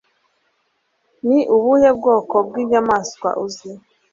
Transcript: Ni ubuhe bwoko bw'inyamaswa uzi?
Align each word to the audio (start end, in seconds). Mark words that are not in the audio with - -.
Ni 1.27 1.39
ubuhe 1.55 1.89
bwoko 1.97 2.35
bw'inyamaswa 2.47 3.29
uzi? 3.45 3.71